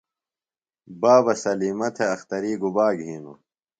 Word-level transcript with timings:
بابہ 1.01 1.33
سلِیمہ 1.43 1.87
تھےۡ 1.95 2.11
اختری 2.15 2.51
گُبا 2.61 2.87
گِھینوۡ؟ 2.97 3.37